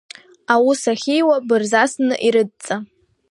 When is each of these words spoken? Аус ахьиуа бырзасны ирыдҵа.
Аус 0.53 0.81
ахьиуа 0.91 1.35
бырзасны 1.47 2.15
ирыдҵа. 2.27 2.75